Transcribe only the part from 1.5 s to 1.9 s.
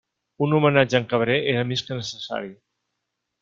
era més